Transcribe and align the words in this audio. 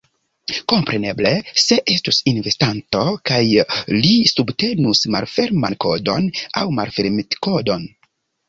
Kompreneble, 0.71 1.33
se 1.63 1.75
estus 1.95 2.21
investanto 2.31 3.03
kaj 3.31 3.39
li 3.97 4.15
subtenus 4.33 5.05
malferman 5.17 5.79
kodon 5.87 6.27
aŭ 6.63 6.65
malfermitkodon 6.81 7.89